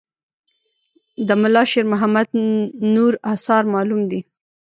[1.27, 2.27] د ملا شیر محمد
[2.95, 4.21] نور آثار معلوم دي.